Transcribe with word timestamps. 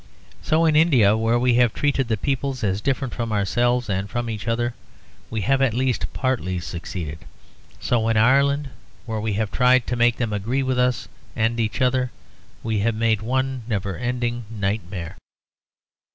So 0.41 0.65
in 0.65 0.75
India 0.75 1.15
where 1.15 1.37
we 1.37 1.53
have 1.61 1.75
treated 1.75 2.07
the 2.07 2.17
peoples 2.17 2.63
as 2.63 2.81
different 2.81 3.13
from 3.13 3.31
ourselves 3.31 3.87
and 3.87 4.09
from 4.09 4.31
each 4.31 4.47
other 4.47 4.73
we 5.29 5.41
have 5.41 5.61
at 5.61 5.75
least 5.75 6.11
partly 6.11 6.59
succeeded. 6.59 7.19
So 7.79 8.07
in 8.07 8.17
Ireland, 8.17 8.71
where 9.05 9.21
we 9.21 9.33
have 9.33 9.51
tried 9.51 9.85
to 9.85 9.95
make 9.95 10.17
them 10.17 10.33
agree 10.33 10.63
with 10.63 10.79
us 10.79 11.07
and 11.35 11.59
each 11.59 11.81
other, 11.83 12.09
we 12.63 12.79
have 12.79 12.95
made 12.95 13.21
one 13.21 13.61
never 13.67 13.95
ending 13.95 14.45
nightmare. 14.49 15.17